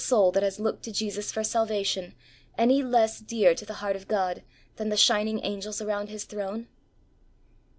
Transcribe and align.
soul 0.03 0.31
that 0.31 0.41
has 0.41 0.59
looked 0.59 0.81
to 0.81 0.91
Jesus 0.91 1.31
for 1.31 1.43
salvation, 1.43 2.15
any 2.57 2.81
less 2.81 3.19
dear 3.19 3.53
to 3.53 3.65
the 3.67 3.75
heart 3.85 3.95
of 3.95 4.07
God 4.07 4.41
than 4.77 4.89
the 4.89 4.97
shining 4.97 5.39
angels 5.45 5.79
around 5.79 6.09
His 6.09 6.23
throne 6.23 6.67